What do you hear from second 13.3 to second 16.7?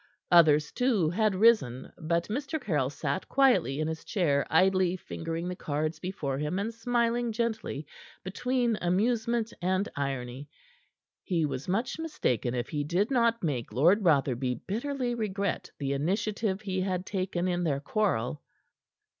make Lord Rotherby bitterly regret the initiative